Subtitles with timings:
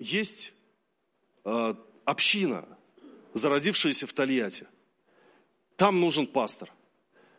[0.00, 0.54] есть
[1.44, 1.74] э,
[2.04, 2.66] община,
[3.34, 4.66] зародившаяся в Тольятти.
[5.76, 6.72] Там нужен пастор.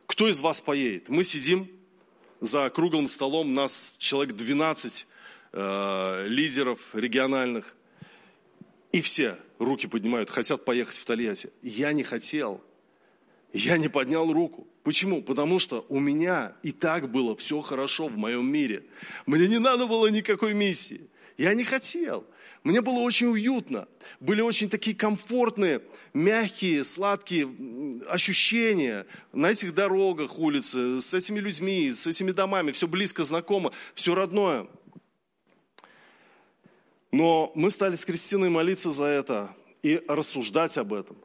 [0.06, 1.10] Кто из вас поедет?
[1.10, 1.70] Мы сидим
[2.40, 5.08] за круглым столом, нас человек 12
[5.52, 7.76] э, лидеров региональных.
[8.92, 11.52] И все руки поднимают, хотят поехать в Тольятти.
[11.62, 12.62] Я не хотел.
[13.54, 14.68] Я не поднял руку.
[14.84, 15.22] Почему?
[15.22, 18.86] Потому что у меня и так было все хорошо в моем мире.
[19.26, 21.10] Мне не надо было никакой миссии.
[21.42, 22.24] Я не хотел.
[22.64, 23.88] Мне было очень уютно.
[24.20, 25.82] Были очень такие комфортные,
[26.14, 27.50] мягкие, сладкие
[28.08, 32.72] ощущения на этих дорогах, улице, с этими людьми, с этими домами.
[32.74, 34.68] Все близко, знакомо, все родное.
[37.12, 41.18] Но мы стали с Кристиной молиться за это и рассуждать об этом.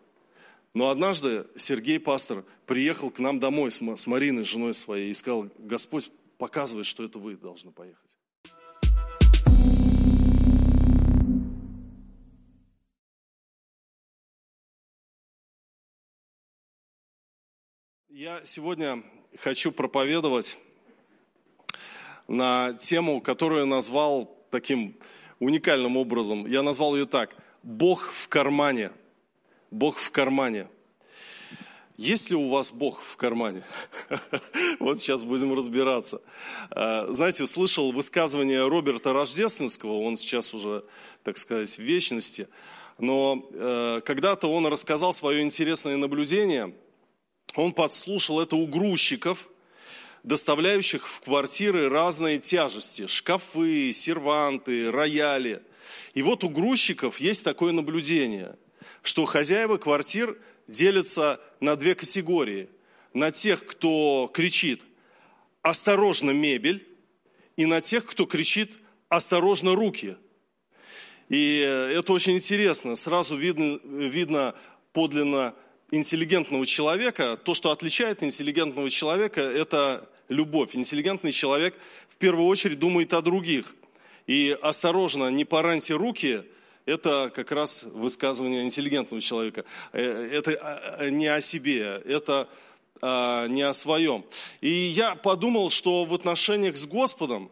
[0.73, 6.11] Но однажды Сергей, пастор, приехал к нам домой с Мариной, женой своей, и сказал, Господь
[6.39, 8.17] показывает, что это вы должны поехать.
[18.19, 19.03] Я сегодня
[19.41, 20.59] хочу проповедовать
[22.27, 24.97] на тему, которую назвал таким
[25.39, 26.47] уникальным образом.
[26.47, 27.37] Я назвал ее так.
[27.63, 28.91] Бог в кармане.
[29.71, 30.67] Бог в кармане.
[31.99, 33.65] Есть ли у вас Бог в кармане?
[34.81, 36.23] Вот сейчас будем разбираться.
[36.71, 40.85] А, знаете, слышал высказывание Роберта Рождественского, он сейчас уже,
[41.23, 42.49] так сказать, в вечности,
[42.97, 46.75] но э, когда-то он рассказал свое интересное наблюдение–
[47.55, 49.49] он подслушал это у грузчиков,
[50.23, 55.63] доставляющих в квартиры разные тяжести, шкафы, серванты, рояли.
[56.15, 58.57] И вот у грузчиков есть такое наблюдение,
[59.03, 60.37] что хозяева квартир
[60.67, 62.69] делятся на две категории.
[63.15, 64.83] На тех, кто кричит
[65.63, 66.87] «осторожно, мебель»,
[67.57, 68.73] и на тех, кто кричит
[69.09, 70.17] «осторожно, руки».
[71.29, 72.95] И это очень интересно.
[72.95, 74.55] Сразу видно, видно
[74.93, 75.55] подлинно
[75.91, 80.75] интеллигентного человека, то, что отличает интеллигентного человека, это любовь.
[80.75, 81.75] Интеллигентный человек
[82.09, 83.75] в первую очередь думает о других.
[84.27, 86.43] И осторожно, не пораньте руки,
[86.85, 89.65] это как раз высказывание интеллигентного человека.
[89.93, 92.49] Э, это а, а, не о себе, это
[93.01, 94.25] а, не о своем.
[94.61, 97.51] И я подумал, что в отношениях с Господом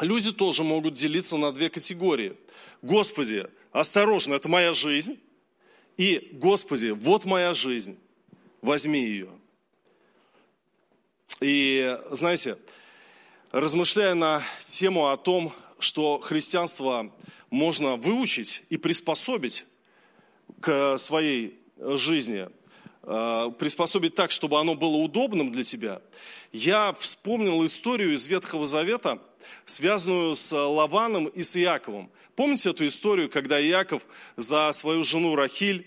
[0.00, 2.36] люди тоже могут делиться на две категории.
[2.82, 5.18] Господи, осторожно, это моя жизнь,
[5.96, 7.98] и, Господи, вот моя жизнь,
[8.60, 9.30] возьми ее.
[11.40, 12.58] И, знаете,
[13.52, 17.12] размышляя на тему о том, что христианство
[17.50, 19.66] можно выучить и приспособить
[20.60, 22.48] к своей жизни,
[23.02, 26.00] э, приспособить так, чтобы оно было удобным для тебя,
[26.52, 29.20] я вспомнил историю из Ветхого Завета,
[29.66, 32.10] связанную с Лаваном и с Иаковом.
[32.36, 34.02] Помните эту историю, когда Иаков
[34.36, 35.86] за свою жену Рахиль,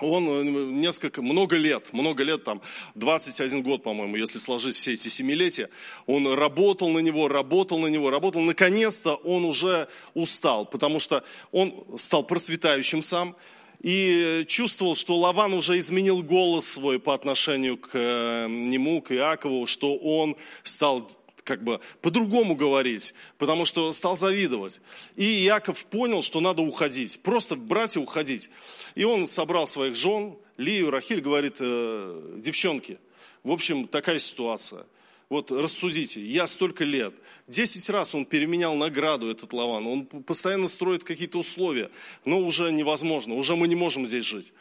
[0.00, 2.60] он э, несколько, много лет, много лет, там,
[2.96, 5.70] 21 год, по-моему, если сложить все эти семилетия,
[6.06, 8.40] он работал на него, работал на него, работал.
[8.40, 11.22] Наконец-то он уже устал, потому что
[11.52, 13.36] он стал процветающим сам,
[13.80, 19.66] и чувствовал, что Лаван уже изменил голос свой по отношению к э, нему, к Иакову,
[19.66, 21.08] что он стал
[21.50, 24.80] как бы по-другому говорить, потому что стал завидовать.
[25.16, 28.50] И Яков понял, что надо уходить, просто брать и уходить.
[28.94, 33.00] И он собрал своих жен, Лию, Рахиль, говорит, э, девчонки,
[33.42, 34.86] в общем, такая ситуация.
[35.28, 37.14] Вот рассудите, я столько лет,
[37.48, 41.90] десять раз он переменял награду, этот Лаван, он постоянно строит какие-то условия,
[42.24, 44.52] но уже невозможно, уже мы не можем здесь жить.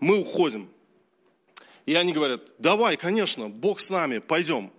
[0.00, 0.70] Мы уходим.
[1.84, 4.70] И они говорят, давай, конечно, Бог с нами, пойдем.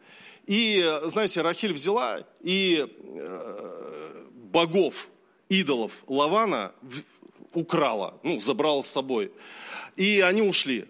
[0.49, 5.07] И, знаете, Рахиль взяла и э, богов,
[5.47, 6.73] идолов Лавана
[7.53, 9.31] украла, ну, забрала с собой.
[9.95, 10.87] И они ушли.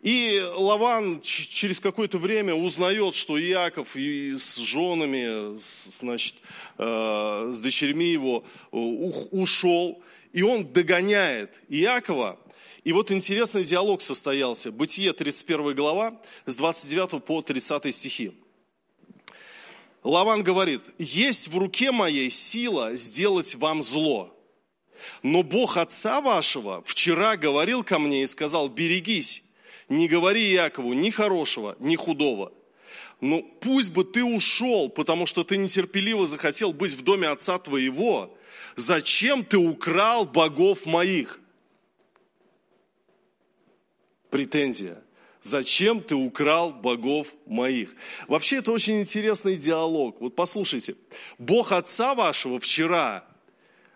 [0.00, 6.36] И Лаван через какое-то время узнает, что Иаков и с женами, значит,
[6.78, 10.00] э, с дочерьми его ушел.
[10.32, 12.38] И он догоняет Иакова.
[12.84, 14.70] И вот интересный диалог состоялся.
[14.70, 18.34] Бытие, 31 глава, с 29 по 30 стихи.
[20.02, 24.34] Лаван говорит, есть в руке моей сила сделать вам зло.
[25.22, 29.44] Но Бог отца вашего вчера говорил ко мне и сказал, берегись,
[29.88, 32.52] не говори Якову ни хорошего, ни худого.
[33.20, 38.34] Но пусть бы ты ушел, потому что ты нетерпеливо захотел быть в доме отца твоего.
[38.76, 41.38] Зачем ты украл богов моих?
[44.30, 45.02] Претензия.
[45.42, 47.94] Зачем ты украл богов моих?
[48.28, 50.20] Вообще это очень интересный диалог.
[50.20, 50.96] Вот послушайте.
[51.38, 53.24] Бог отца вашего вчера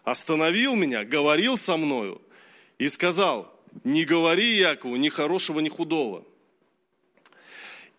[0.05, 2.23] остановил меня, говорил со мною
[2.79, 3.53] и сказал,
[3.85, 6.25] не говори Якову ни хорошего, ни худого.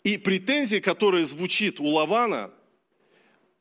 [0.04, 2.52] И претензия, которая звучит у Лавана,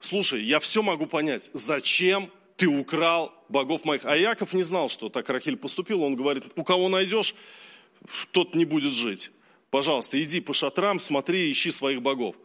[0.01, 4.05] слушай, я все могу понять, зачем ты украл богов моих?
[4.05, 7.35] А Яков не знал, что так Рахиль поступил, он говорит, у кого найдешь,
[8.31, 9.31] тот не будет жить.
[9.75, 12.37] Пожалуйста, иди по шатрам, смотри, ищи своих богов.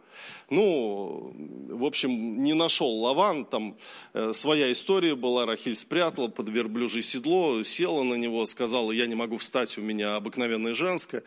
[0.48, 1.32] Ну,
[1.68, 3.76] в общем, не нашел Лаван, там
[4.14, 9.14] э, своя история была, Рахиль спрятала под верблюжье седло, села на него, сказала, я не
[9.14, 11.22] могу встать, у меня обыкновенное женское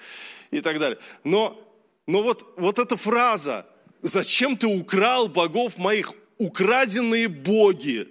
[0.52, 1.00] и так далее.
[1.24, 1.58] Но,
[2.06, 3.66] но вот, вот эта фраза,
[4.02, 8.10] зачем ты украл богов моих, украденные боги,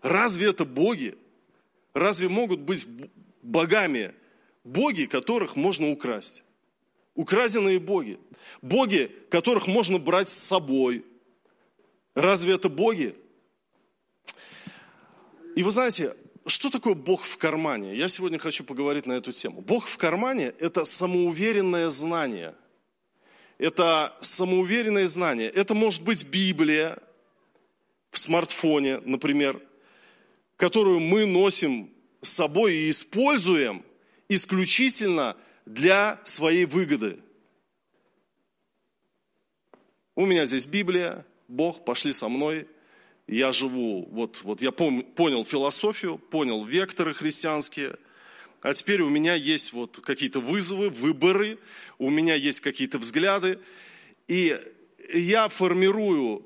[0.00, 1.18] разве это боги?
[1.92, 2.86] Разве могут быть
[3.42, 4.14] богами
[4.62, 6.44] боги, которых можно украсть?
[7.14, 8.18] Украденные боги.
[8.62, 11.04] Боги, которых можно брать с собой.
[12.14, 13.14] Разве это боги?
[15.56, 16.16] И вы знаете,
[16.46, 17.96] что такое Бог в кармане?
[17.96, 19.60] Я сегодня хочу поговорить на эту тему.
[19.60, 22.54] Бог в кармане– это самоуверенное знание.
[23.58, 25.50] Это самоуверенное знание.
[25.50, 26.98] Это может быть Библия
[28.10, 29.60] в смартфоне, например,
[30.56, 31.90] которую мы носим
[32.22, 33.84] с собой и используем
[34.28, 35.36] исключительно–
[35.74, 37.20] для своей выгоды.
[40.16, 42.66] У меня здесь Библия, Бог, пошли со мной,
[43.28, 47.96] я живу, вот, вот я понял философию, понял векторы христианские,
[48.60, 51.58] а теперь у меня есть вот какие-то вызовы, выборы,
[51.98, 53.60] у меня есть какие-то взгляды,
[54.26, 54.60] и
[55.14, 56.44] я формирую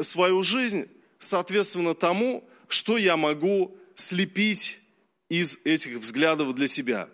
[0.00, 0.88] свою жизнь
[1.20, 4.80] соответственно тому, что я могу слепить
[5.28, 7.08] из этих взглядов для себя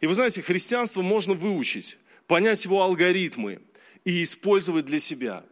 [0.00, 3.60] и вы знаете, христианство можно выучить, понять его алгоритмы
[4.04, 5.44] и использовать для себя.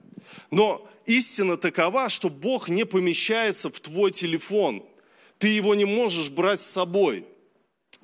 [0.50, 4.84] Но истина такова, что Бог не помещается в твой телефон.
[5.38, 7.26] Ты его не можешь брать с собой.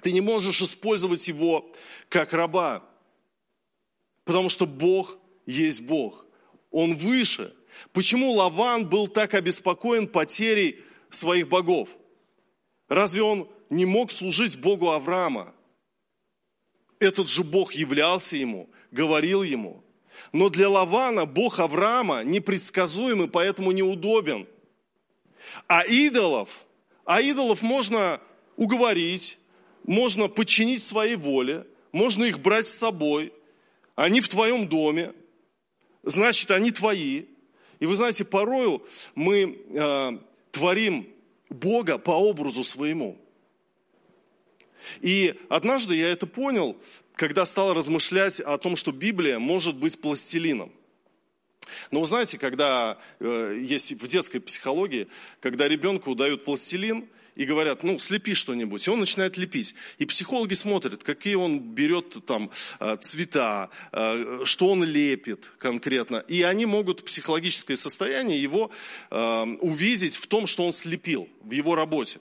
[0.02, 1.70] Ты не можешь использовать его
[2.08, 2.84] как раба.
[4.24, 6.24] Потому что Бог есть Бог.
[6.70, 7.54] Он выше.
[7.92, 10.80] Почему Лаван был так обеспокоен потерей
[11.10, 11.88] своих богов?
[12.88, 15.54] Разве он не мог служить Богу Авраама?
[17.02, 19.82] Этот же Бог являлся ему, говорил ему.
[20.30, 24.46] Но для Лавана Бог Авраама непредсказуемый, поэтому неудобен.
[25.66, 26.64] А идолов,
[27.04, 28.20] а идолов можно
[28.54, 29.40] уговорить,
[29.82, 33.32] можно подчинить своей воле, можно их брать с собой.
[33.96, 35.12] Они в твоем доме,
[36.04, 37.24] значит, они твои.
[37.80, 40.18] И вы знаете, порою мы э,
[40.52, 41.08] творим
[41.50, 43.18] Бога по образу своему.
[45.00, 46.76] И однажды я это понял,
[47.14, 50.72] когда стал размышлять о том, что Библия может быть пластилином.
[51.90, 55.08] Но вы знаете, когда э, есть в детской психологии,
[55.40, 59.74] когда ребенку дают пластилин и говорят, ну, слепи что-нибудь, и он начинает лепить.
[59.98, 62.50] И психологи смотрят, какие он берет там
[62.80, 66.18] э, цвета, э, что он лепит конкретно.
[66.28, 68.70] И они могут психологическое состояние его
[69.10, 72.20] увидеть в том, что он слепил в его работе.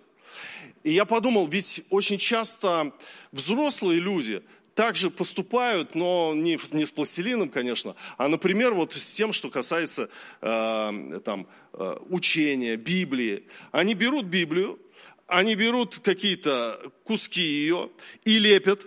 [0.84, 2.92] И я подумал, ведь очень часто
[3.32, 4.44] взрослые люди
[4.74, 10.10] также поступают, но не, не с пластилином, конечно, а, например, вот с тем, что касается
[10.42, 13.44] э, там, э, учения, Библии.
[13.72, 14.80] Они берут Библию,
[15.28, 17.90] они берут какие-то куски ее
[18.26, 18.82] и лепят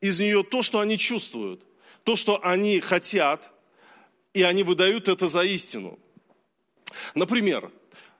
[0.00, 1.64] из нее то, что они чувствуют,
[2.04, 3.50] то, что они хотят,
[4.34, 5.98] и они выдают это за истину.
[7.14, 7.70] Например,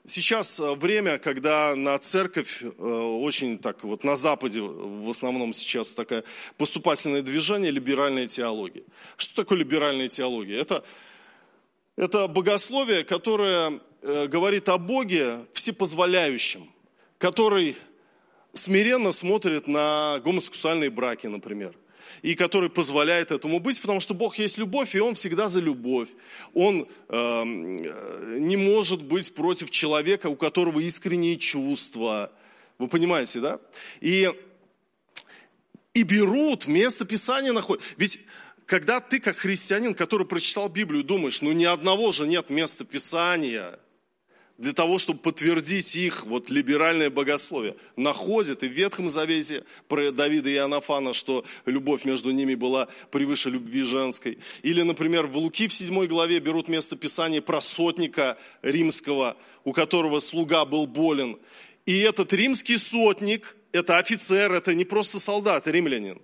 [0.08, 5.92] Сейчас э, время, когда на церковь э, очень так вот на Западе в основном сейчас
[5.92, 6.24] такое
[6.56, 8.84] поступательное движение либеральная теология.
[9.18, 10.58] Что такое либеральная теология?
[10.58, 10.82] Это,
[11.96, 16.72] это богословие, которое э, говорит о Боге всепозволяющем,
[17.18, 17.76] который
[18.54, 21.76] смиренно смотрит на гомосексуальные браки, например–
[22.22, 26.08] и который позволяет этому быть, потому что Бог есть любовь, и Он всегда за любовь.
[26.54, 32.32] Он э, не может быть против человека, у которого искренние чувства.
[32.78, 33.60] Вы понимаете, да?
[34.00, 34.32] И,
[35.94, 37.82] и берут место Писания находят.
[37.96, 38.20] Ведь
[38.66, 43.78] когда ты, как христианин, который прочитал Библию, думаешь, ну ни одного же нет места Писания–
[44.58, 47.76] для того, чтобы подтвердить их вот либеральное богословие.
[47.94, 53.50] Находят и в Ветхом Завете про Давида и Анафана, что любовь между ними была превыше
[53.50, 54.38] любви женской.
[54.62, 60.18] Или, например, в Луки в 7 главе берут место Писания про сотника римского, у которого
[60.18, 61.38] слуга был болен.
[61.86, 66.20] И этот римский сотник, это офицер, это не просто солдат, римлянин.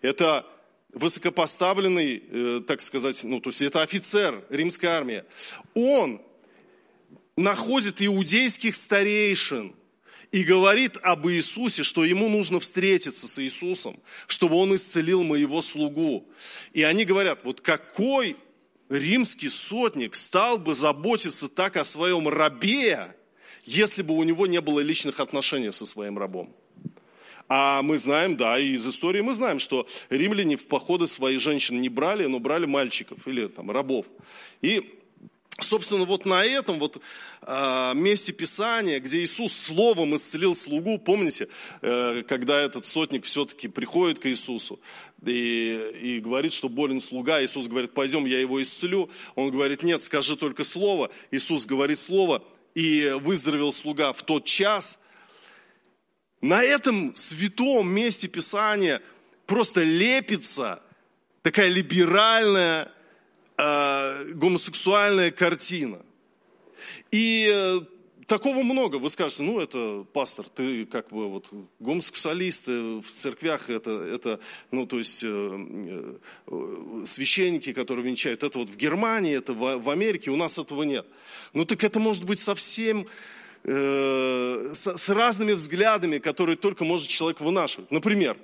[0.00, 0.46] Это
[0.94, 5.24] высокопоставленный, э, так сказать, ну, то есть это офицер римской армии.
[5.74, 6.22] Он
[7.36, 9.74] находит иудейских старейшин
[10.30, 16.28] и говорит об Иисусе, что ему нужно встретиться с Иисусом, чтобы он исцелил моего слугу.
[16.72, 18.36] И они говорят, вот какой
[18.88, 23.14] римский сотник стал бы заботиться так о своем рабе,
[23.64, 26.54] если бы у него не было личных отношений со своим рабом.
[27.48, 31.80] А мы знаем, да, и из истории мы знаем, что римляне в походы свои женщин
[31.80, 34.06] не брали, но брали мальчиков или там рабов.
[34.62, 34.93] И
[35.60, 37.00] Собственно, вот на этом вот
[37.42, 41.46] э, месте Писания, где Иисус словом исцелил слугу, помните,
[41.80, 44.80] э, когда этот сотник все-таки приходит к Иисусу
[45.24, 49.08] и, и говорит, что болен слуга, Иисус говорит, пойдем, я его исцелю.
[49.36, 51.10] Он говорит, нет, скажи только слово.
[51.30, 52.42] Иисус говорит слово,
[52.74, 55.00] и выздоровел слуга в тот час.
[56.40, 59.00] На этом святом месте Писания
[59.46, 60.82] просто лепится
[61.42, 62.90] такая либеральная
[63.56, 66.00] э, гомосексуальная картина.
[67.10, 67.80] И э,
[68.26, 68.96] такого много.
[68.96, 71.46] Вы скажете, ну это пастор, ты как бы вот
[71.78, 78.70] гомосексуалисты в церквях, это, это ну то есть э, э, священники, которые венчают, это вот
[78.70, 81.06] в Германии, это в, в Америке, у нас этого нет.
[81.52, 83.06] Ну так это может быть совсем
[83.64, 87.90] э, с, с разными взглядами, которые только может человек вынашивать.
[87.90, 88.36] Например,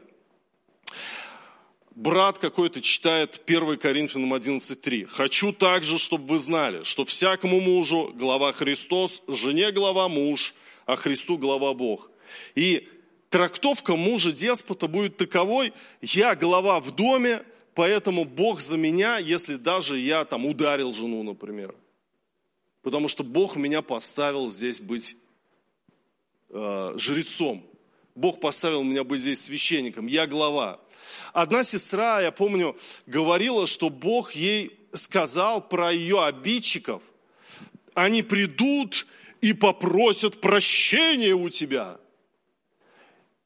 [1.94, 5.06] брат какой-то читает 1 Коринфянам 11.3.
[5.06, 10.54] «Хочу также, чтобы вы знали, что всякому мужу глава Христос, жене глава муж,
[10.87, 12.11] а Христу глава Бог».
[12.54, 12.88] И
[13.28, 17.42] трактовка мужа-деспота будет таковой, я глава в доме,
[17.75, 21.75] поэтому Бог за меня, если даже я там ударил жену, например.
[22.82, 25.16] Потому что Бог меня поставил здесь быть
[26.49, 27.70] э, жрецом.
[28.21, 30.79] Бог поставил меня быть здесь священником, я глава.
[31.33, 37.03] Одна сестра, я помню, говорила, что Бог ей сказал про ее обидчиков.
[37.95, 39.07] Они придут
[39.41, 41.99] и попросят прощения у тебя.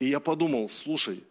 [0.00, 1.23] И я подумал, слушай,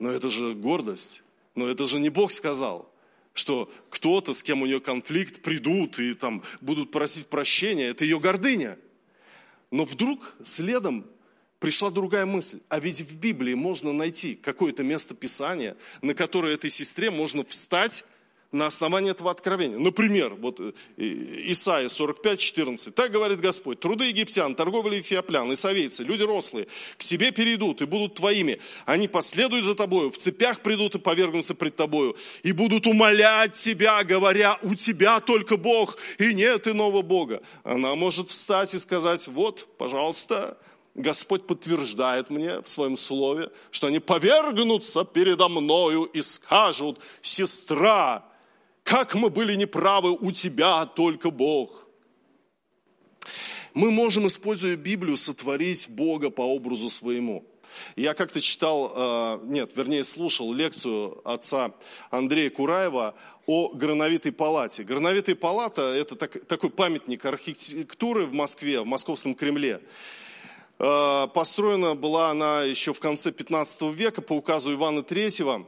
[0.00, 1.22] но это же гордость,
[1.54, 2.92] но это же не Бог сказал,
[3.34, 8.18] что кто-то, с кем у нее конфликт, придут и там будут просить прощения, это ее
[8.18, 8.78] гордыня.
[9.70, 11.06] Но вдруг следом
[11.58, 12.60] пришла другая мысль.
[12.68, 18.04] А ведь в Библии можно найти какое-то место Писания, на которое этой сестре можно встать
[18.50, 19.78] на основании этого откровения.
[19.78, 22.94] Например, вот э, Исаия 45, 14.
[22.94, 28.14] Так говорит Господь, труды египтян, торговли эфиоплян, исавейцы, люди рослые, к тебе перейдут и будут
[28.14, 28.58] твоими.
[28.86, 34.02] Они последуют за тобою, в цепях придут и повергнутся пред тобою, и будут умолять тебя,
[34.02, 37.42] говоря, у тебя только Бог, и нет иного Бога.
[37.64, 40.56] Она может встать и сказать, вот, пожалуйста,
[40.98, 48.24] Господь подтверждает мне в своем слове, что они повергнутся передо мною и скажут, сестра,
[48.82, 51.86] как мы были неправы, у тебя только Бог.
[53.74, 57.46] Мы можем, используя Библию, сотворить Бога по образу своему.
[57.94, 61.74] Я как-то читал, э, нет, вернее, слушал лекцию отца
[62.10, 63.14] Андрея Кураева
[63.46, 64.82] о Грановитой палате.
[64.82, 69.80] Грановитая палата– это такой памятник архитектуры в Москве, в Московском Кремле.
[70.78, 75.66] Э, построена была она еще в конце 15 века по указу Ивана III.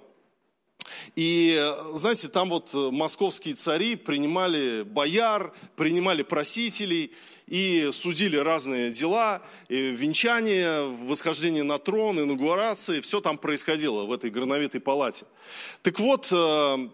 [1.14, 7.12] И, знаете, там вот московские цари принимали бояр, принимали просителей
[7.50, 14.30] и судили разные дела, и венчание, восхождение на трон, инаугурации, все там происходило в этой
[14.30, 15.26] грановитой палате.
[15.82, 16.88] Так вот, э,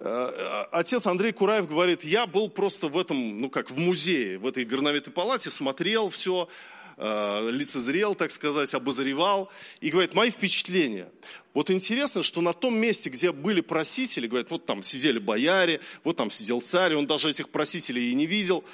[0.00, 4.46] э, отец Андрей Кураев говорит, я был просто в этом, ну как в музее, в
[4.46, 6.48] этой горновитой палате, смотрел все,
[6.96, 11.10] Э, лицезрел, так сказать, обозревал, и говорит, мои впечатления.
[11.52, 16.16] Вот интересно, что на том месте, где были просители, говорят, вот там сидели бояре, вот
[16.16, 18.64] там сидел царь, он даже этих просителей и не видел.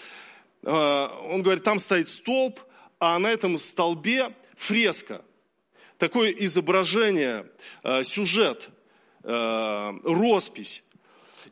[0.62, 2.60] Э, он говорит, там стоит столб,
[2.98, 5.24] а на этом столбе фреска.
[5.96, 7.46] Такое изображение,
[7.82, 8.68] э, сюжет,
[9.22, 10.82] роспись.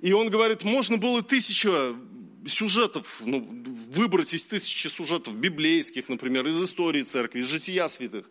[0.01, 1.99] И он говорит, можно было тысячу
[2.47, 3.47] сюжетов, ну,
[3.89, 8.31] выбрать из тысячи сюжетов библейских, например, из истории церкви, из жития святых.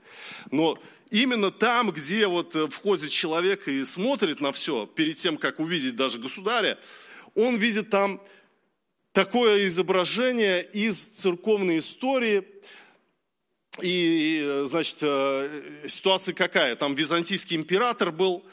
[0.51, 0.77] Но
[1.09, 5.95] именно там, где вот э, входит человек и смотрит на все, перед тем, как увидеть
[5.95, 6.77] даже государя,
[7.33, 8.21] он видит там
[9.13, 12.43] такое изображение из церковной истории,
[13.81, 16.75] и, значит, э, ситуация какая?
[16.75, 18.43] Там византийский император был,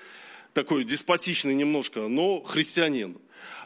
[0.52, 3.18] такой деспотичный немножко, но христианин.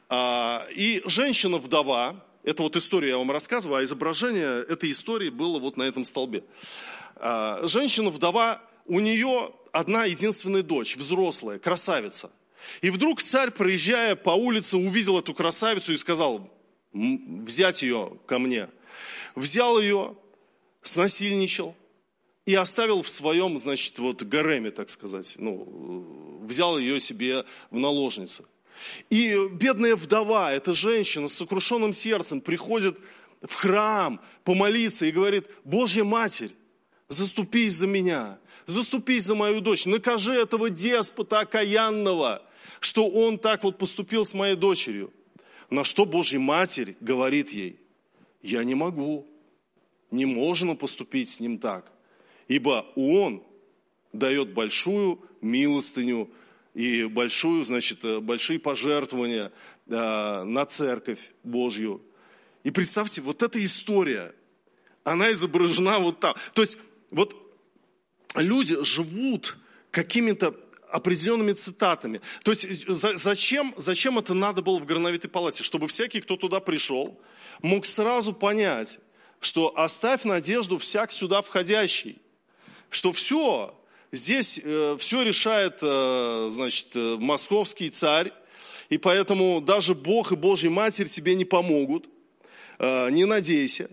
[0.08, 5.76] А, и женщина-вдова, это вот история я вам рассказываю, а изображение этой истории было вот
[5.76, 6.44] на этом столбе.
[7.16, 12.30] А, женщина-вдова, у нее одна единственная дочь, взрослая, красавица.
[12.80, 16.50] И вдруг царь, проезжая по улице, увидел эту красавицу и сказал,
[16.92, 18.68] взять ее ко мне.
[19.34, 20.16] Взял ее,
[20.82, 21.76] снасильничал,
[22.46, 28.46] и оставил в своем, значит, вот гареме, так сказать, ну, взял ее себе в наложницы.
[29.10, 32.98] И бедная вдова, эта женщина с сокрушенным сердцем приходит
[33.42, 36.52] в храм помолиться и говорит, Божья Матерь,
[37.08, 42.42] заступись за меня, заступись за мою дочь, накажи этого деспота окаянного,
[42.80, 45.12] что он так вот поступил с моей дочерью.
[45.70, 47.78] На что Божья Матерь говорит ей,
[48.42, 49.26] я не могу,
[50.10, 51.92] не можно поступить с ним так,
[52.46, 53.42] ибо он
[54.12, 56.30] дает большую милостыню
[56.74, 59.52] и большую, значит, большие пожертвования
[59.86, 62.02] э, на церковь Божью.
[62.64, 64.34] И представьте, вот эта история,
[65.04, 66.34] она изображена вот там.
[66.54, 66.78] То есть
[67.10, 67.34] вот
[68.34, 69.56] люди живут
[69.90, 70.54] какими-то
[70.90, 72.20] определенными цитатами.
[72.42, 75.62] То есть зачем, зачем это надо было в Горновитой палате?
[75.62, 77.20] Чтобы всякий, кто туда пришел,
[77.62, 78.98] мог сразу понять,
[79.40, 82.20] что оставь надежду всяк сюда входящий.
[82.90, 83.77] Что все,
[84.12, 88.32] здесь э, все решает, э, значит, э, московский царь,
[88.88, 92.08] и поэтому даже Бог и Божья Матерь тебе не помогут.
[92.78, 93.90] Э, не надейся.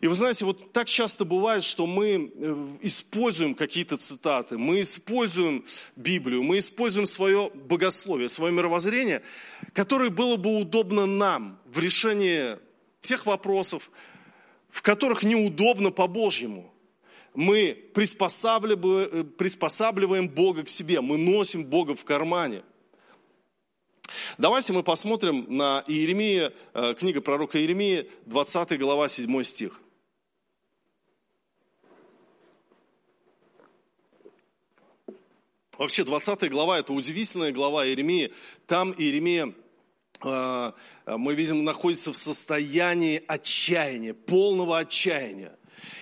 [0.00, 5.64] И вы знаете, вот так часто бывает, что мы э, используем какие-то цитаты, мы используем
[5.96, 9.22] Библию, мы используем свое богословие, свое мировоззрение,
[9.72, 12.58] которое было бы удобно нам в решении
[13.00, 13.90] тех вопросов,
[14.70, 16.72] в которых неудобно по-божьему.
[17.38, 22.64] Мы приспосабливаем, э, приспосабливаем Бога к себе, мы носим Бога в кармане.
[24.38, 29.80] Давайте мы посмотрим на Иеремия, э, книга пророка Иеремии, 20 глава, 7 стих.
[35.78, 38.32] Вообще 20 глава– это удивительная глава Иеремии.
[38.66, 39.54] Там Иеремия,
[40.24, 40.72] э,
[41.06, 45.57] мы видим, находится в состоянии отчаяния, полного отчаяния.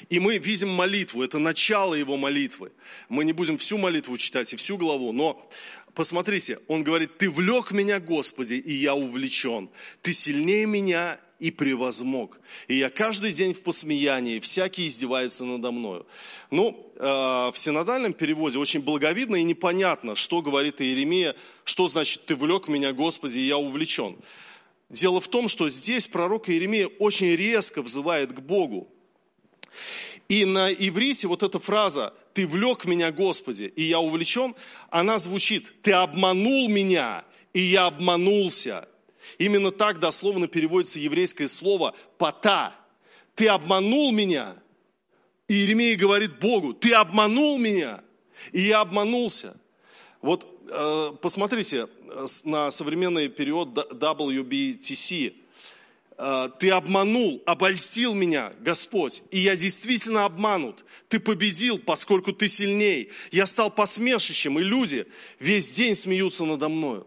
[0.09, 2.73] И мы видим молитву, это начало его молитвы.
[3.09, 5.49] Мы не будем всю молитву читать и всю главу, но
[5.95, 9.69] посмотрите, он говорит, ты влек меня, Господи, и я увлечен.
[10.03, 12.39] Ты сильнее меня и превозмог.
[12.69, 16.07] И я каждый день в посмеянии, всякий издевается надо мною.
[16.51, 22.37] Ну, э, в синодальном переводе очень благовидно и непонятно, что говорит Иеремия, что значит «ты
[22.37, 24.17] влек меня, Господи, и я увлечен».
[24.89, 28.89] Дело в том, что здесь пророк Иеремия очень резко взывает к Богу.
[30.29, 34.55] И на иврите вот эта фраза «ты влек меня, Господи, и я увлечен»,
[34.91, 38.89] она звучит «ты обманул меня, и я обманулся».
[39.39, 42.75] Именно так дословно переводится еврейское слово «пота».
[43.35, 44.57] Ты обманул меня.
[45.47, 48.03] И Иеремия говорит Богу, ты обманул меня.
[48.53, 49.57] И я обманулся.
[50.23, 55.35] Вот э, посмотрите э, на современный период WBTC.
[56.19, 60.85] Э, ты обманул, обольстил меня, Господь, и я действительно обманут.
[61.09, 63.11] Ты победил, поскольку ты сильней.
[63.31, 65.07] Я стал посмешищем, и люди
[65.39, 67.07] весь день смеются надо мною.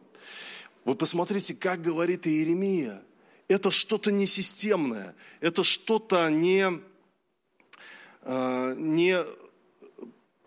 [0.85, 3.01] Вы посмотрите, как говорит Иеремия.
[3.47, 6.79] Это что-то несистемное, это что-то не,
[8.21, 9.17] э, не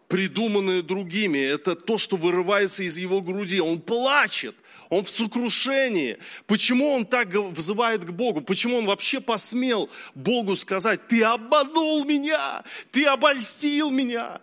[0.06, 3.60] придуманное другими, это то, что вырывается из его груди.
[3.60, 4.54] Он плачет,
[4.92, 6.18] он в сокрушении.
[6.46, 8.42] Почему он так взывает к Богу?
[8.42, 14.40] Почему он вообще посмел Богу сказать, ты обманул меня, ты обольстил меня?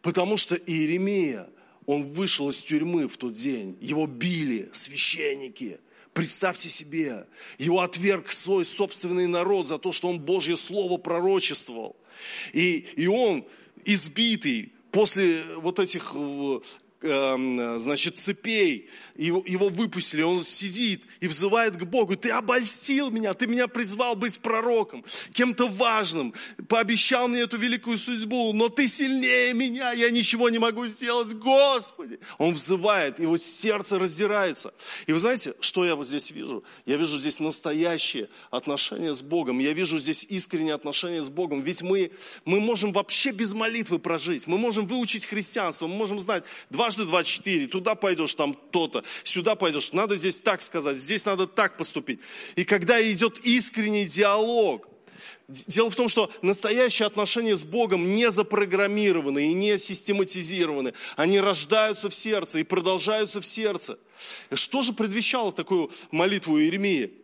[0.00, 1.48] Потому что Иеремия–
[1.86, 3.76] он вышел из тюрьмы в тот день.
[3.80, 5.80] Его били священники.
[6.12, 7.26] Представьте себе,
[7.58, 11.96] его отверг свой собственный народ за то, что он Божье Слово пророчествовал.
[12.52, 13.44] И, и он
[13.84, 16.60] избитый после вот этих э,
[17.02, 23.46] значит, цепей, его, его выпустили, он сидит и взывает к Богу, ты обольстил меня, ты
[23.46, 26.34] меня призвал быть пророком, кем-то важным,
[26.68, 32.18] пообещал мне эту великую судьбу, но ты сильнее меня, я ничего не могу сделать, Господи.
[32.38, 34.74] Он взывает, его сердце раздирается.
[35.06, 36.64] И вы знаете, что я вот здесь вижу?
[36.84, 41.82] Я вижу здесь настоящее отношение с Богом, я вижу здесь искреннее отношение с Богом, ведь
[41.82, 42.10] мы,
[42.44, 47.04] мы можем вообще без молитвы прожить, мы можем выучить христианство, мы можем знать два дважды
[47.04, 51.76] два четыре, туда пойдешь, там то-то, сюда пойдешь, надо здесь так сказать, здесь надо так
[51.76, 52.20] поступить.
[52.56, 54.86] И когда идет искренний диалог,
[55.48, 60.94] Дело в том, что настоящие отношения с Богом не запрограммированы и не систематизированы.
[61.16, 63.98] Они рождаются в сердце и продолжаются в сердце.
[64.54, 67.19] Что же предвещало такую молитву Иеремии?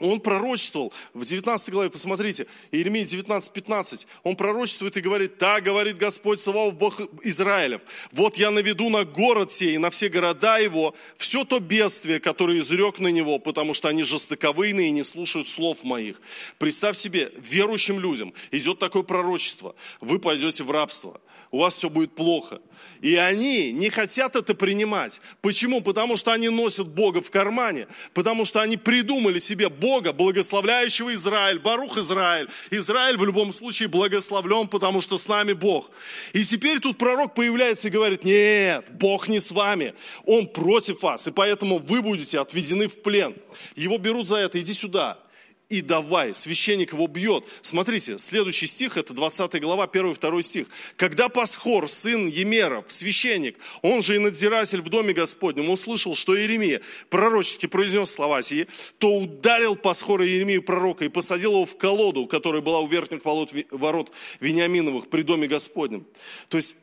[0.00, 4.06] Он пророчествовал в 19 главе, посмотрите, Иеремия 19, 15.
[4.24, 7.80] Он пророчествует и говорит, так говорит Господь Саваоф, Бог Израилев.
[8.10, 12.58] Вот я наведу на город сей и на все города его все то бедствие, которое
[12.58, 16.20] изрек на него, потому что они жестоковыйные и не слушают слов моих.
[16.58, 19.76] Представь себе, верующим людям идет такое пророчество.
[20.00, 21.20] Вы пойдете в рабство
[21.54, 22.60] у вас все будет плохо.
[23.00, 25.20] И они не хотят это принимать.
[25.40, 25.82] Почему?
[25.82, 31.60] Потому что они носят Бога в кармане, потому что они придумали себе Бога, благословляющего Израиль,
[31.60, 32.48] Барух Израиль.
[32.72, 35.92] Израиль в любом случае благословлен, потому что с нами Бог.
[36.32, 41.28] И теперь тут пророк появляется и говорит, нет, Бог не с вами, Он против вас,
[41.28, 43.36] и поэтому вы будете отведены в плен.
[43.76, 45.23] Его берут за это, иди сюда
[45.68, 46.34] и давай.
[46.34, 47.44] Священник его бьет.
[47.62, 50.66] Смотрите, следующий стих, это 20 глава, 1-2 стих.
[50.96, 56.82] Когда Пасхор, сын Емеров, священник, он же и надзиратель в доме Господнем, услышал, что Иеремия
[57.08, 58.66] пророчески произнес слова сии,
[58.98, 64.12] то ударил Пасхора Иеремию пророка и посадил его в колоду, которая была у верхних ворот,
[64.40, 66.06] Вениаминовых при доме Господнем.
[66.48, 66.76] То есть,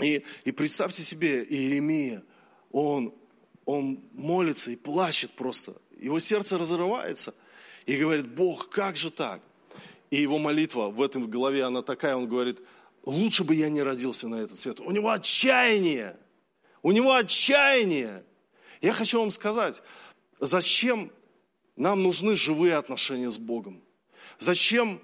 [0.00, 2.22] и, и представьте себе, Иеремия,
[2.70, 3.12] он,
[3.64, 5.74] он молится и плачет просто.
[5.98, 7.34] Его сердце разрывается–
[7.86, 9.40] и говорит, Бог, как же так?
[10.10, 12.60] И его молитва в этом голове, она такая, он говорит,
[13.04, 14.80] лучше бы я не родился на этот свет.
[14.80, 16.16] У него отчаяние,
[16.82, 18.24] у него отчаяние.
[18.80, 19.82] Я хочу вам сказать,
[20.40, 21.10] зачем
[21.76, 23.82] нам нужны живые отношения с Богом?
[24.38, 25.00] Зачем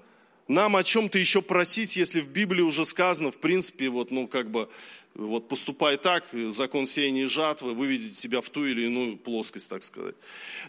[0.49, 4.51] нам о чем-то еще просить, если в Библии уже сказано, в принципе, вот, ну, как
[4.51, 4.69] бы,
[5.15, 9.83] вот поступай так, закон сеяния и жатвы, выведите себя в ту или иную плоскость, так
[9.83, 10.15] сказать.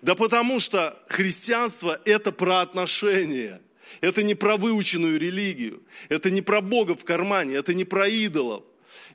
[0.01, 3.62] Да потому что христианство– это про отношения.
[4.01, 5.81] Это не про выученную религию.
[6.09, 7.55] Это не про Бога в кармане.
[7.55, 8.63] Это не про идолов.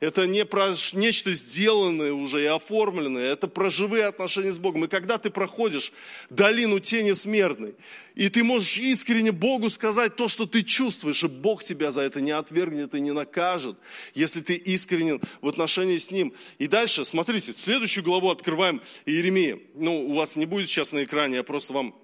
[0.01, 4.85] Это не про нечто сделанное уже и оформленное, это про живые отношения с Богом.
[4.85, 5.93] И когда ты проходишь
[6.31, 7.75] долину тени смертной,
[8.15, 12.21] и ты можешь искренне Богу сказать то, что ты чувствуешь, и Бог тебя за это
[12.21, 13.77] не отвергнет и не накажет,
[14.15, 16.33] если ты искренен в отношении с Ним.
[16.59, 19.59] И дальше, смотрите, следующую главу открываем Иеремия.
[19.75, 21.95] Ну, у вас не будет сейчас на экране, я просто вам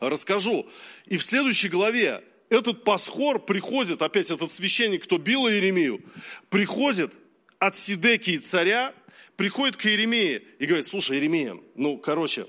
[0.00, 0.68] расскажу.
[1.06, 6.00] И в следующей главе этот пасхор приходит, опять этот священник, кто бил Иеремию,
[6.48, 7.12] приходит
[7.58, 8.94] от Сидекии царя,
[9.36, 12.46] приходит к Иеремии и говорит, слушай, Иеремия, ну, короче,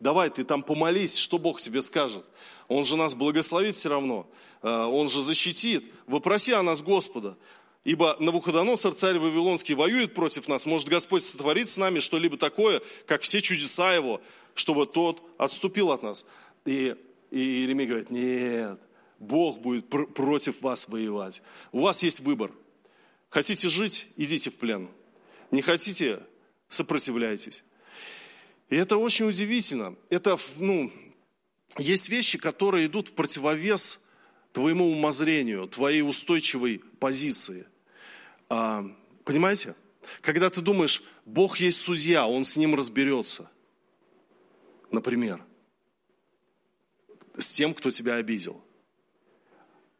[0.00, 2.24] давай ты там помолись, что Бог тебе скажет.
[2.68, 4.30] Он же нас благословит все равно,
[4.62, 5.84] э, он же защитит.
[6.06, 7.36] Вопроси о нас Господа.
[7.84, 10.64] Ибо Навуходоносор, царь Вавилонский, воюет против нас.
[10.64, 14.22] Может, Господь сотворит с нами что-либо такое, как все чудеса его,
[14.54, 16.24] чтобы тот отступил от нас.
[16.64, 16.96] И,
[17.30, 18.80] и Иеремия говорит, нет,
[19.24, 21.42] Бог будет пр- против вас воевать.
[21.72, 22.52] У вас есть выбор.
[23.30, 24.88] Хотите жить, идите в плен.
[25.50, 26.20] Не хотите,
[26.68, 27.64] сопротивляйтесь.
[28.70, 29.96] И это очень удивительно.
[30.08, 30.92] Это, ну,
[31.78, 34.04] есть вещи, которые идут в противовес
[34.52, 37.66] твоему умозрению, твоей устойчивой позиции.
[38.48, 38.84] А,
[39.24, 39.74] понимаете?
[40.20, 43.50] Когда ты думаешь, Бог есть судья, Он с ним разберется.
[44.90, 45.42] Например,
[47.36, 48.63] с тем, кто тебя обидел.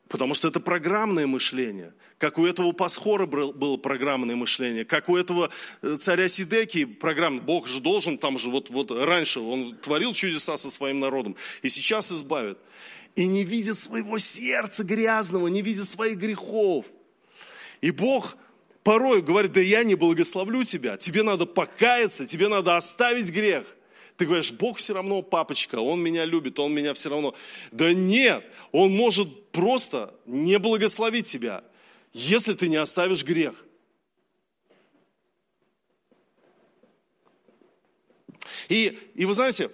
[0.08, 1.94] Потому что это программное мышление.
[2.18, 5.50] Как у этого Пасхора было программное мышление, как у этого
[5.82, 7.42] э, царя Сидеки программное.
[7.42, 11.68] Бог же должен, там же вот, вот раньше он творил чудеса со своим народом, и
[11.68, 12.58] сейчас избавит.
[13.16, 16.84] И не видит своего сердца грязного, не видит своих грехов.
[17.80, 18.36] И Бог
[18.82, 23.64] порой говорит, да я не благословлю тебя, тебе надо покаяться, тебе надо оставить грех–
[24.16, 27.34] ты говоришь, Бог все равно папочка, Он меня любит, Он меня все равно.
[27.72, 31.64] Да нет, Он может просто не благословить тебя,
[32.12, 33.64] если ты не оставишь грех.
[38.68, 39.70] И, и вы знаете,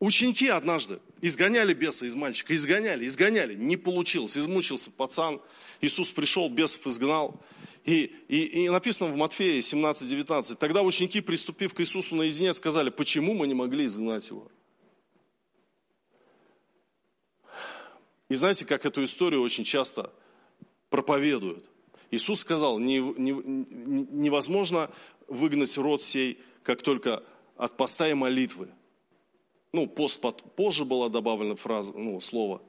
[0.00, 5.40] ученики однажды изгоняли беса из мальчика, изгоняли, изгоняли, не получилось, измучился пацан,
[5.80, 7.40] Иисус пришел, бесов изгнал,
[7.84, 13.34] и, и, и написано в Матфея 17-19, тогда ученики, приступив к Иисусу наедине, сказали, почему
[13.34, 14.50] мы не могли изгнать его?
[18.30, 20.10] И знаете, как эту историю очень часто
[20.88, 21.68] проповедуют.
[22.10, 24.90] Иисус сказал, не, не, невозможно
[25.28, 27.22] выгнать род сей, как только
[27.56, 28.70] от поста и молитвы.
[29.72, 30.22] Ну, пост
[30.56, 32.62] позже была добавлена фраза, ну, слово.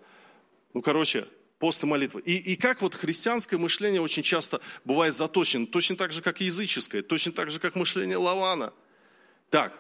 [0.74, 1.28] Ну, короче,
[1.66, 2.20] пост и молитва.
[2.20, 6.46] И, и как вот христианское мышление очень часто бывает заточено, точно так же, как и
[6.46, 8.72] языческое, точно так же, как мышление Лавана.
[9.50, 9.74] Так,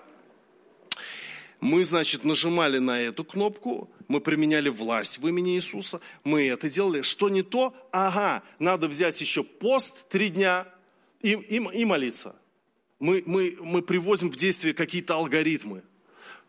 [1.60, 7.04] мы, значит, нажимали на эту кнопку, мы применяли власть в имени Иисуса, мы это делали.
[7.04, 7.76] Что не то?
[7.92, 10.68] Ага, надо взять еще пост три дня
[11.22, 12.36] и, и, и молиться.
[12.98, 15.84] Мы, мы, мы привозим в действие какие-то алгоритмы.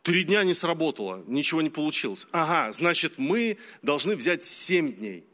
[0.07, 2.29] Три дня не сработало, ничего не получилось.
[2.31, 5.25] Ага, значит, мы должны взять семь дней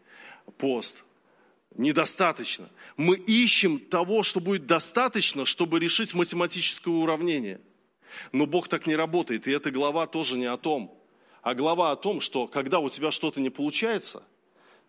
[0.56, 1.04] пост.
[1.76, 2.70] Недостаточно.
[2.96, 7.60] Мы ищем того, что будет достаточно, чтобы решить математическое уравнение.
[8.32, 10.98] Но Бог так не работает, и эта глава тоже не о том,
[11.42, 14.22] а глава о том, что когда у тебя что-то не получается,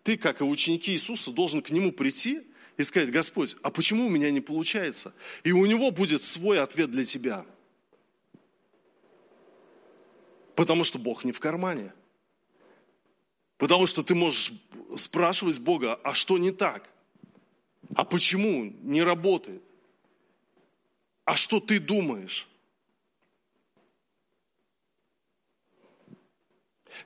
[0.02, 2.40] ты, как и ученики Иисуса, должен к Нему прийти
[2.78, 5.12] и сказать, Господь, а почему у меня не получается?
[5.42, 7.44] И у Него будет свой ответ для тебя–
[10.54, 11.92] Потому что Бог не в кармане.
[13.56, 14.52] Потому что ты можешь
[14.96, 16.88] спрашивать Бога, а что не так?
[17.94, 19.62] А почему не работает?
[21.24, 22.48] А что ты думаешь?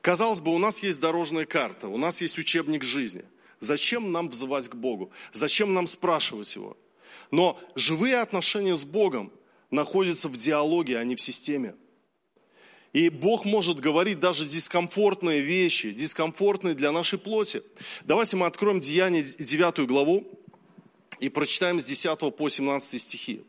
[0.00, 3.24] Казалось бы, у нас есть дорожная карта, у нас есть учебник жизни.
[3.60, 5.10] Зачем нам взывать к Богу?
[5.32, 6.76] Зачем нам спрашивать Его?
[7.30, 9.32] Но живые отношения с Богом
[9.70, 11.74] находятся в диалоге, а не в системе.
[12.98, 17.62] И Бог может говорить даже дискомфортные вещи, дискомфортные для нашей плоти.
[18.02, 20.26] Давайте мы откроем Деяние 9 главу
[21.20, 23.42] и прочитаем с 10 по 17 стихи.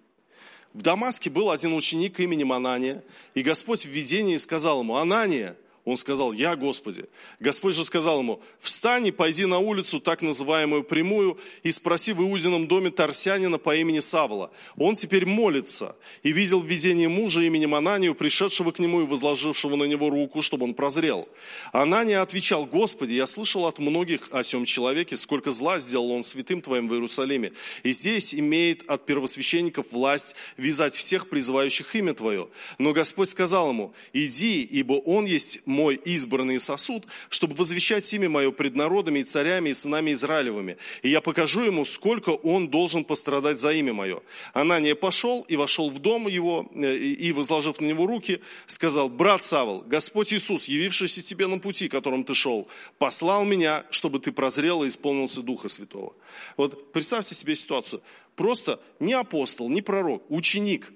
[0.75, 5.57] В Дамаске был один ученик именем Анания, и Господь в видении сказал ему, Анания–
[5.89, 7.05] он сказал, я Господи.
[7.39, 12.21] Господь же сказал ему, встань и пойди на улицу, так называемую прямую, и спроси в
[12.21, 14.51] Иудином доме Тарсянина по имени Савла.
[14.77, 19.75] Он теперь молится и видел в видении мужа именем Ананию, пришедшего к нему и возложившего
[19.75, 21.27] на него руку, чтобы он прозрел.
[21.71, 26.61] Анания отвечал, Господи, я слышал от многих о сем человеке, сколько зла сделал он святым
[26.61, 27.53] Твоим в Иерусалиме.
[27.83, 32.49] И здесь имеет от первосвященников власть вязать всех призывающих имя Твое.
[32.77, 38.51] Но Господь сказал ему, иди, ибо он есть мой избранный сосуд, чтобы возвещать имя мое
[38.51, 40.75] пред народами и царями и сынами Израилевыми.
[41.03, 44.21] И я покажу ему, сколько он должен пострадать за имя мое.
[44.53, 49.41] Анания пошел и вошел в дом его, э, и, возложив на него руки, сказал, брат
[49.41, 54.83] Савол, Господь Иисус, явившийся тебе на пути, которым ты шел, послал меня, чтобы ты прозрел
[54.83, 56.13] и исполнился Духа Святого.
[56.57, 58.01] Вот представьте себе ситуацию.
[58.35, 60.91] Просто не апостол, не пророк, ученик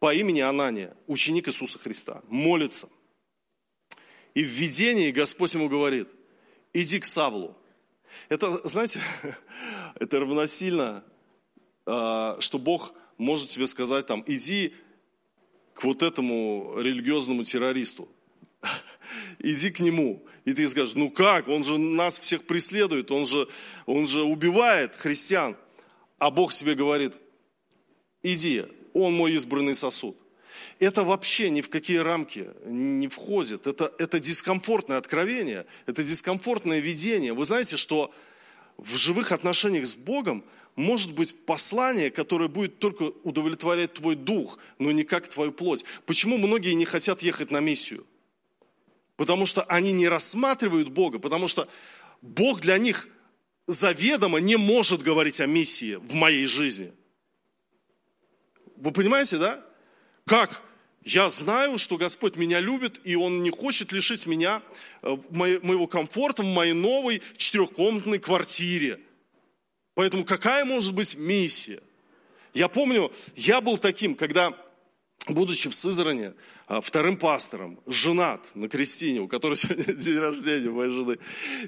[0.00, 2.88] по имени Анания, ученик Иисуса Христа, молится–
[4.34, 6.08] и в видении Господь ему говорит,
[6.72, 7.56] иди к Савлу.
[8.28, 9.00] Это, знаете,
[9.94, 11.04] это равносильно,
[11.84, 14.74] а, что Бог может тебе сказать там, иди
[15.74, 18.08] к вот этому религиозному террористу.
[19.38, 20.24] Иди к нему.
[20.44, 23.48] И ты скажешь, ну как, он же нас всех преследует, он же,
[23.86, 25.56] он же убивает христиан.
[26.18, 27.14] А Бог тебе говорит,
[28.22, 30.21] иди, он мой избранный сосуд
[30.78, 33.66] это вообще ни в какие рамки не входит.
[33.66, 37.32] Это, это дискомфортное откровение, это дискомфортное видение.
[37.32, 38.12] Вы знаете, что
[38.76, 40.44] в живых отношениях с Богом
[40.74, 45.84] может быть послание, которое будет только удовлетворять твой дух, но никак твою плоть.
[46.06, 48.06] Почему многие не хотят ехать на миссию?
[49.16, 51.68] Потому что они не рассматривают Бога, потому что
[52.22, 53.08] Бог для них
[53.66, 56.92] заведомо не может говорить о миссии в моей жизни.
[58.76, 59.64] Вы понимаете, да?
[60.26, 60.62] Как?
[61.04, 64.62] Я знаю, что Господь меня любит, и Он не хочет лишить меня
[65.02, 69.00] э, моего комфорта в моей новой четырехкомнатной квартире.
[69.94, 71.82] Поэтому какая может быть миссия?
[72.54, 74.52] Я помню, я был таким, когда
[75.28, 76.34] будучи в Сызране,
[76.66, 81.18] а, вторым пастором, женат на Кристине, у которой сегодня день рождения моей жены,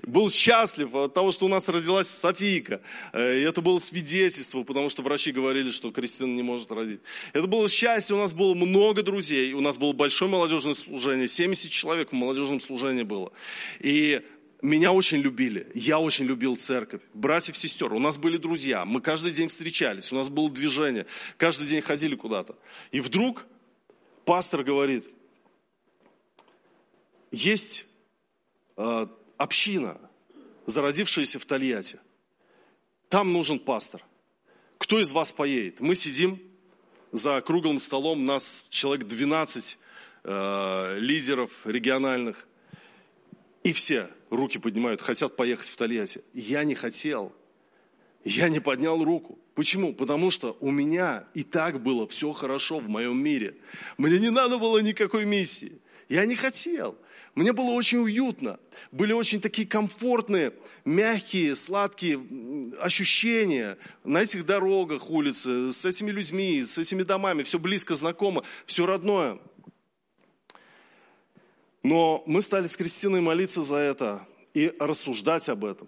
[0.03, 2.81] был счастлив от того, что у нас родилась Софийка.
[3.13, 7.01] Э, и это было свидетельство, потому что врачи говорили, что Кристина не может родить.
[7.33, 11.71] Это было счастье, у нас было много друзей, у нас было большое молодежное служение, 70
[11.71, 13.33] человек в молодежном служении было.
[13.81, 14.23] И
[14.65, 19.31] меня очень любили, я очень любил церковь, братьев, сестер, у нас были друзья, мы каждый
[19.31, 21.05] день встречались, у нас было движение,
[21.37, 22.57] каждый день ходили куда-то.
[22.91, 23.45] И вдруг
[24.25, 25.07] пастор говорит,
[27.31, 27.87] есть
[28.79, 30.01] э, община,
[30.65, 32.01] зародившаяся в Тольятти,
[33.11, 34.03] там нужен пастор.
[34.79, 35.81] Кто из вас поедет?
[35.81, 36.41] Мы сидим
[37.13, 39.79] за круглым столом, нас человек 12
[40.25, 42.49] э, лидеров региональных,
[43.63, 46.23] и все руки поднимают, хотят поехать в Тольятти.
[46.33, 47.33] Я не хотел.
[48.25, 49.39] Я не поднял руку.
[49.55, 49.95] Почему?
[49.95, 53.57] Потому что у меня и так было все хорошо в моем мире.
[53.99, 55.79] Мне не надо было никакой миссии.
[56.09, 56.97] Я не хотел.
[57.35, 58.59] Мне было очень уютно.
[58.93, 60.53] Были очень такие комфортные,
[60.85, 62.21] мягкие, сладкие
[62.81, 67.43] ощущения на этих дорогах улицы, с этими людьми, с этими домами.
[67.43, 69.39] Все близко, знакомо, все родное.
[71.85, 75.87] Но мы стали с Кристиной молиться за это и рассуждать об этом.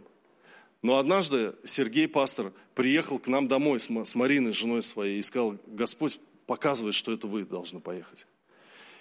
[0.83, 6.21] Но однажды Сергей, пастор, приехал к нам домой с Мариной, женой своей, и сказал, Господь
[6.47, 8.27] показывает, что это вы должны поехать.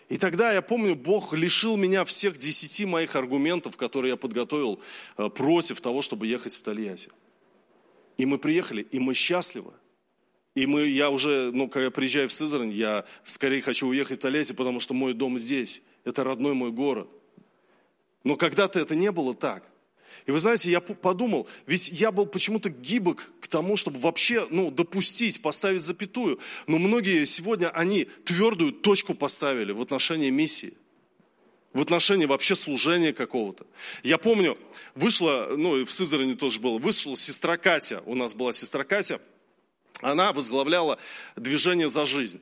[0.08, 4.80] И тогда, я помню, Бог лишил меня всех десяти моих аргументов, которые я подготовил
[5.18, 7.10] э, против того, чтобы ехать в Тольятти.
[8.18, 9.74] И мы приехали, и мы счастливы.
[10.54, 14.54] И мы, я уже, ну, когда приезжаю в Сызрань, я скорее хочу уехать в Тольятти,
[14.54, 15.82] потому что мой дом здесь.
[16.06, 17.10] Это родной мой город.
[18.24, 19.64] Но когда-то это не было так.
[20.26, 24.72] И вы знаете, я подумал, ведь я был почему-то гибок к тому, чтобы вообще ну,
[24.72, 26.40] допустить, поставить запятую.
[26.66, 30.74] Но многие сегодня, они твердую точку поставили в отношении миссии
[31.74, 33.68] в отношении вообще служения какого-то.
[34.02, 34.58] Я помню,
[34.96, 39.20] вышла, ну и в Сызрани тоже было, вышла сестра Катя, у нас была сестра Катя,
[40.00, 40.98] она возглавляла
[41.36, 42.42] движение «За жизнь».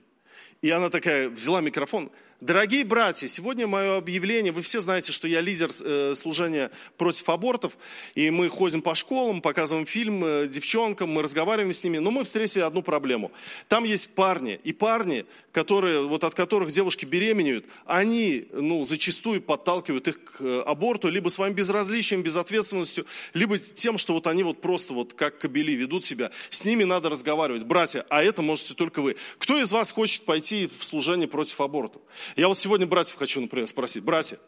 [0.61, 2.11] И она такая взяла микрофон,
[2.45, 7.77] Дорогие братья, сегодня мое объявление, вы все знаете, что я лидер э, служения против абортов,
[8.15, 12.25] и мы ходим по школам, показываем фильм э, девчонкам, мы разговариваем с ними, но мы
[12.25, 13.31] встретили одну проблему.
[13.69, 20.09] Там есть парни, и парни, которые, вот от которых девушки беременеют, они ну, зачастую подталкивают
[20.09, 24.93] их к э, аборту либо своим безразличием, безответственностью, либо тем, что вот они вот просто
[24.93, 26.31] вот как кобели ведут себя.
[26.49, 27.63] С ними надо разговаривать.
[27.63, 29.15] Братья, а это можете только вы.
[29.37, 32.01] Кто из вас хочет пойти в служение против абортов?
[32.35, 34.03] Я вот сегодня братьев хочу, например, спросить.
[34.03, 34.39] Братья,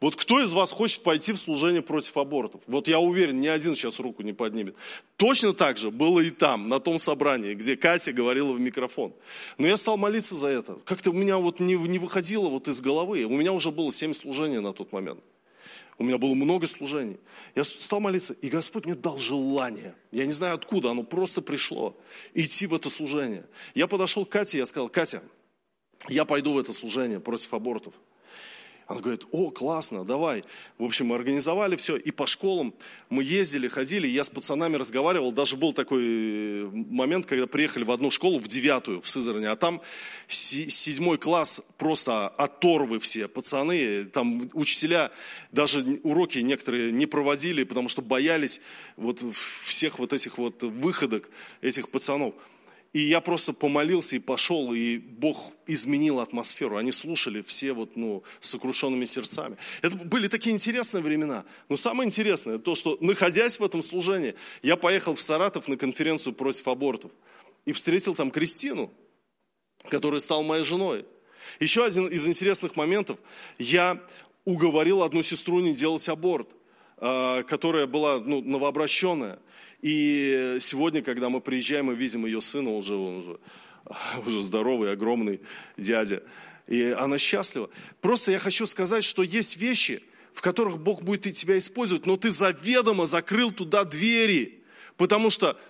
[0.00, 2.60] вот кто из вас хочет пойти в служение против абортов?
[2.66, 4.76] Вот я уверен, ни один сейчас руку не поднимет.
[5.16, 9.12] Точно так же было и там, на том собрании, где Катя говорила в микрофон.
[9.58, 10.74] Но я стал молиться за это.
[10.84, 13.24] Как-то у меня вот не, не выходило вот из головы.
[13.24, 15.20] У меня уже было семь служений на тот момент.
[15.98, 17.18] У меня было много служений.
[17.54, 19.94] Я стал молиться, и Господь мне дал желание.
[20.10, 21.96] Я не знаю откуда, оно просто пришло.
[22.34, 23.44] Идти в это служение.
[23.74, 25.22] Я подошел к Кате, я сказал, Катя,
[26.08, 27.94] я пойду в это служение против абортов.
[28.92, 30.44] Она говорит, о, классно, давай.
[30.76, 32.74] В общем, мы организовали все, и по школам
[33.08, 35.32] мы ездили, ходили, я с пацанами разговаривал.
[35.32, 39.56] Даже был такой э, момент, когда приехали в одну школу, в девятую, в Сызране, а
[39.56, 39.80] там
[40.28, 45.10] седьмой класс, просто оторвы все, пацаны, там учителя
[45.52, 48.60] даже уроки некоторые не проводили, потому что боялись
[48.96, 49.22] вот
[49.64, 52.34] всех вот этих вот выходок этих пацанов.
[52.92, 56.76] И я просто помолился и пошел, и Бог изменил атмосферу.
[56.76, 59.56] Они слушали все вот, ну, с сокрушенными сердцами.
[59.80, 61.46] Это были такие интересные времена.
[61.70, 66.34] Но самое интересное, то, что находясь в этом служении, я поехал в Саратов на конференцию
[66.34, 67.10] против абортов.
[67.64, 68.92] И встретил там Кристину,
[69.88, 71.06] которая стала моей женой.
[71.60, 73.18] Еще один из интересных моментов.
[73.58, 74.02] Я
[74.44, 76.48] уговорил одну сестру не делать аборт,
[76.98, 79.38] а, которая была ну, новообращенная.
[79.82, 83.38] И сегодня, когда мы приезжаем и видим ее сына, он уже, он уже,
[84.26, 85.40] уже здоровый, огромный
[85.76, 86.22] дядя,
[86.68, 87.68] и она счастлива.
[88.00, 92.30] Просто я хочу сказать, что есть вещи, в которых Бог будет тебя использовать, но ты
[92.30, 94.62] заведомо закрыл туда двери,
[94.96, 95.60] потому что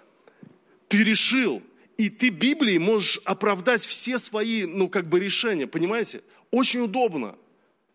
[0.88, 1.62] ты решил,
[1.96, 6.22] и ты Библией можешь оправдать все свои, ну, как бы решения, понимаете?
[6.50, 7.36] Очень удобно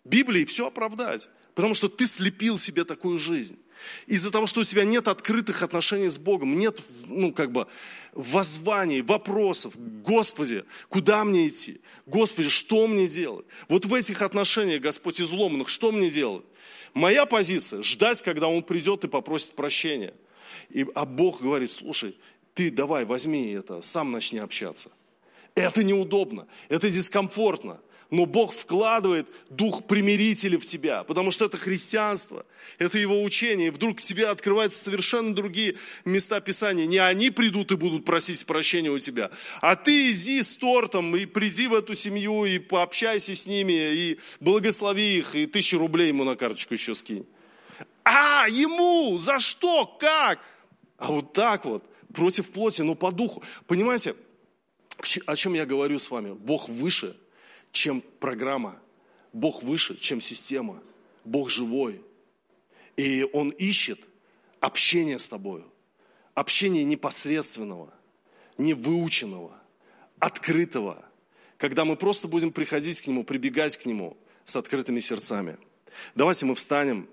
[0.03, 3.57] Библией все оправдать, потому что ты слепил себе такую жизнь.
[4.05, 7.67] Из-за того, что у тебя нет открытых отношений с Богом, нет, ну, как бы,
[8.13, 9.73] воззваний, вопросов.
[9.75, 11.81] Господи, куда мне идти?
[12.05, 13.45] Господи, что мне делать?
[13.69, 16.45] Вот в этих отношениях, Господь, изломанных, что мне делать?
[16.93, 20.13] Моя позиция– ждать, когда Он придет и попросит прощения.
[20.69, 22.17] И, а Бог говорит, слушай,
[22.53, 24.91] ты давай, возьми это, сам начни общаться.
[25.53, 32.45] Это неудобно, это дискомфортно но Бог вкладывает дух примирителя в тебя, потому что это христианство,
[32.77, 36.85] это его учение, и вдруг к тебе открываются совершенно другие места Писания.
[36.85, 39.29] Не они придут и будут просить прощения у тебя,
[39.61, 44.19] а ты иди с тортом и приди в эту семью и пообщайся с ними, и
[44.39, 47.25] благослови их, и тысячу рублей ему на карточку еще скинь.
[48.05, 50.39] А, ему, за что, как?
[50.97, 53.43] А вот так вот, против плоти, но по духу.
[53.67, 54.15] Понимаете,
[55.25, 56.31] о чем я говорю с вами?
[56.31, 57.17] Бог выше–
[57.77, 58.79] чем программа.
[59.33, 60.81] Бог выше, чем система.
[61.23, 62.01] Бог живой.
[62.95, 63.99] И Он ищет
[64.59, 65.63] общение с тобой.
[66.33, 67.93] Общение непосредственного,
[68.57, 69.61] невыученного,
[70.19, 71.05] открытого.
[71.57, 75.57] Когда мы просто будем приходить к Нему, прибегать к Нему с открытыми сердцами.
[76.15, 77.07] Давайте мы встанем.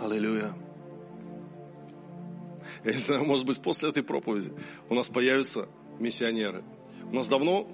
[0.00, 0.54] Аллилуйя.
[2.84, 4.50] Я не знаю, может быть, после этой проповеди
[4.88, 6.64] у нас появятся миссионеры.
[7.04, 7.68] У нас давно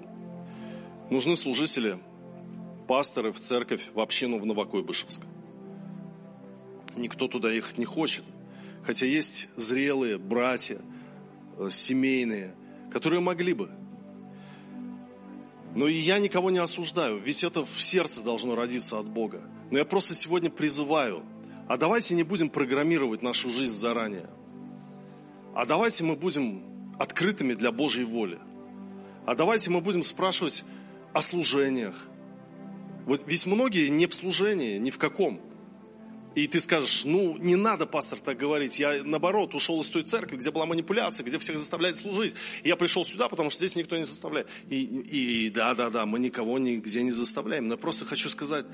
[1.09, 1.99] нужны служители,
[2.85, 5.21] пасторы в церковь, в общину в Новокуйбышевск.
[6.97, 8.25] Никто туда ехать не хочет.
[8.83, 10.81] Хотя есть зрелые братья,
[11.57, 12.53] э, семейные,
[12.91, 13.71] которые могли бы.
[15.75, 19.41] Но и я никого не осуждаю, ведь это в сердце должно родиться от Бога.
[19.71, 21.23] Но я просто сегодня призываю,
[21.67, 24.29] а давайте не будем программировать нашу жизнь заранее.
[25.53, 28.39] А давайте мы будем открытыми для Божьей воли.
[29.25, 30.63] А давайте мы будем спрашивать
[31.13, 32.07] о служениях.
[33.05, 35.41] Вот ведь многие не в служении, ни в каком.
[36.35, 38.79] И ты скажешь, ну, не надо, пастор, так говорить.
[38.79, 42.35] Я, наоборот, ушел из той церкви, где была манипуляция, где всех заставляли служить.
[42.61, 44.47] И я пришел сюда, потому что здесь никто не заставляет.
[44.69, 47.67] И, и да, да, да, мы никого нигде не заставляем.
[47.67, 48.67] Но я просто хочу сказать,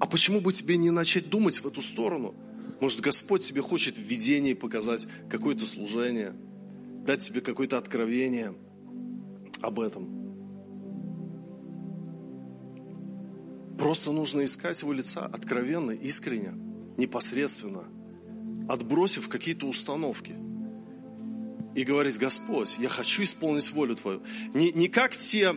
[0.00, 2.34] а почему бы тебе не начать думать в эту сторону?
[2.80, 6.34] Может, Господь тебе хочет в видении показать какое-то служение,
[7.04, 8.54] дать тебе какое-то откровение
[9.60, 10.18] об этом.
[13.78, 16.52] Просто нужно искать его лица откровенно, искренне
[16.96, 17.84] непосредственно,
[18.68, 20.36] отбросив какие-то установки.
[21.74, 24.22] И говорить, Господь, я хочу исполнить волю Твою.
[24.52, 25.54] Не, не как те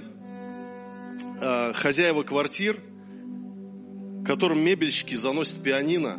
[1.41, 2.79] э, хозяева квартир,
[4.31, 6.17] которым мебельщики заносят пианино,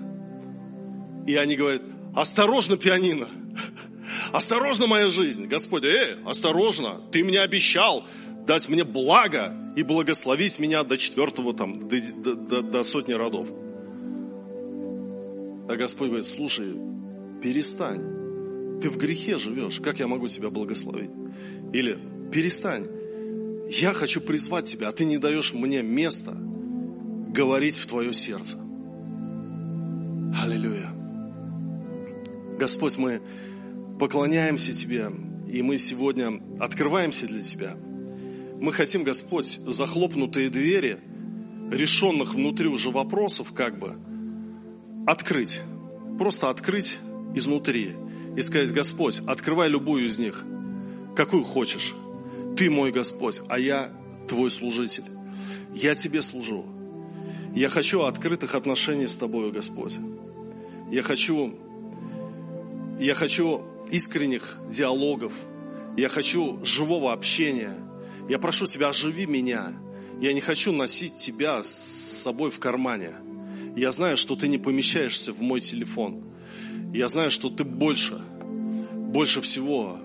[1.27, 1.81] и они говорят,
[2.15, 3.27] осторожно, пианино,
[4.33, 5.47] осторожно, моя жизнь.
[5.47, 8.07] Господь, эй, осторожно, ты мне обещал
[8.47, 13.49] дать мне благо и благословить меня до четвертого, там, до, до, до сотни родов.
[15.71, 16.71] А Господь говорит, слушай,
[17.43, 18.81] перестань.
[18.83, 19.81] Ты в грехе живешь.
[19.81, 21.11] Как я могу тебя благословить?
[21.73, 21.99] Или
[22.31, 22.89] перестань.
[23.71, 26.37] Я хочу призвать тебя, а ты не даешь мне места
[27.33, 28.59] говорить в твое сердце.
[30.43, 30.93] Аллилуйя.
[32.59, 33.23] Господь, мы
[33.99, 35.11] поклоняемся Тебе,
[35.49, 37.75] и мы сегодня открываемся для Тебя.
[38.61, 40.99] Мы хотим, Господь, захлопнутые двери,
[41.71, 43.97] решенных внутри уже вопросов, как бы,
[45.07, 45.63] открыть,
[46.19, 46.99] просто открыть
[47.35, 47.93] изнутри
[48.37, 50.45] и сказать, Господь, открывай любую из них,
[51.17, 51.95] какую хочешь.
[52.57, 53.93] Ты мой Господь, а я
[54.29, 55.05] твой служитель.
[55.75, 56.67] Я тебе служу.
[57.55, 59.99] Я хочу открытых отношений с тобой, Господь.
[60.91, 61.55] Я хочу,
[62.99, 65.35] я хочу искренних диалогов.
[65.97, 67.75] Я хочу живого общения.
[68.29, 69.75] Я прошу Тебя, оживи меня.
[70.21, 71.69] Я не хочу носить Тебя с
[72.23, 73.17] собой в кармане.
[73.77, 76.25] Я знаю, что ты не помещаешься в мой телефон.
[76.95, 78.19] Я знаю, что ты больше,
[78.93, 79.99] больше всего,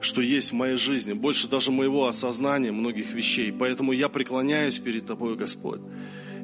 [0.00, 3.52] что есть в моей жизни, больше даже моего осознания многих вещей.
[3.52, 5.80] Поэтому я преклоняюсь перед Тобой, Господь.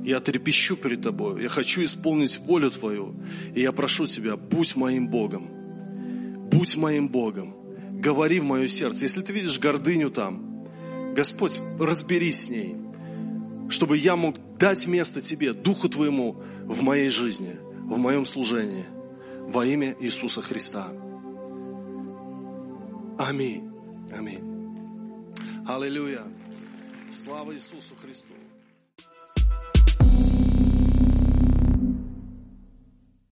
[0.04, 1.42] Я трепещу перед Тобой.
[1.42, 3.14] Я хочу исполнить волю Твою.
[3.54, 5.48] И я прошу Тебя, будь моим Богом.
[6.50, 7.54] Будь моим Богом.
[8.00, 9.04] Говори в мое сердце.
[9.04, 10.66] Если ты видишь гордыню там,
[11.14, 12.76] Господь, разберись с ней
[13.70, 18.84] чтобы я мог дать место Тебе, Духу Твоему в моей жизни, в моем служении,
[19.48, 20.88] во имя Иисуса Христа.
[23.18, 23.70] Аминь.
[24.12, 24.42] Аминь.
[25.66, 26.22] Аллилуйя.
[27.12, 28.39] Слава Иисусу Христу.